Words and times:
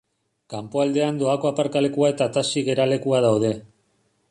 Kanpoaldean 0.53 1.19
doako 1.19 1.51
aparkalekua 1.51 2.11
eta 2.15 2.29
taxi 2.39 2.65
geralekua 2.71 3.23
daude. 3.29 3.53